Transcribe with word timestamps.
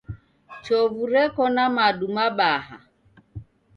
Chovu 0.63 1.03
Reko 1.13 1.43
na 1.55 1.65
madu 1.75 2.07
mabaha. 2.15 2.75